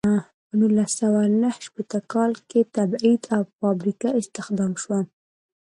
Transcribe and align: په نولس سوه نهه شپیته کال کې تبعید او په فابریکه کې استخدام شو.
په 0.47 0.53
نولس 0.59 0.91
سوه 1.01 1.21
نهه 1.41 1.57
شپیته 1.65 1.99
کال 2.13 2.31
کې 2.49 2.59
تبعید 2.75 3.23
او 3.35 3.41
په 3.47 3.53
فابریکه 3.61 4.07
کې 4.11 4.17
استخدام 4.19 4.71
شو. 4.83 4.99